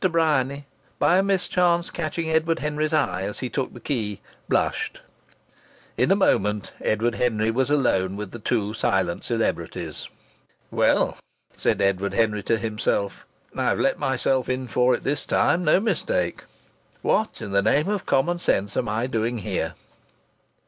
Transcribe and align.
Bryany, 0.09 0.65
by 0.97 1.19
a 1.19 1.21
mischance 1.21 1.91
catching 1.91 2.31
Edward 2.31 2.57
Henry's 2.57 2.91
eye 2.91 3.21
as 3.21 3.37
he 3.37 3.49
took 3.49 3.71
the 3.71 3.79
key, 3.79 4.19
blushed. 4.49 4.99
In 5.95 6.09
a 6.11 6.15
moment 6.15 6.71
Edward 6.81 7.13
Henry 7.13 7.51
was 7.51 7.69
alone 7.69 8.15
with 8.15 8.31
the 8.31 8.39
two 8.39 8.73
silent 8.73 9.23
celebrities. 9.23 10.07
"Well," 10.71 11.19
said 11.55 11.83
Edward 11.83 12.15
Henry 12.15 12.41
to 12.41 12.57
himself, 12.57 13.27
"I've 13.55 13.79
let 13.79 13.99
myself 13.99 14.49
in 14.49 14.65
for 14.67 14.95
it 14.95 15.03
this 15.03 15.23
time 15.27 15.63
no 15.63 15.79
mistake! 15.79 16.45
What 17.03 17.39
in 17.39 17.51
the 17.51 17.61
name 17.61 17.87
of 17.87 18.07
common 18.07 18.39
sense 18.39 18.75
am 18.75 18.89
I 18.89 19.05
doing 19.05 19.37
here?" 19.37 19.75